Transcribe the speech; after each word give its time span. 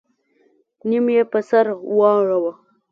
نيم 0.89 1.05
يې 1.15 1.23
په 1.31 1.39
سر 1.49 1.65
واړوه. 1.97 2.53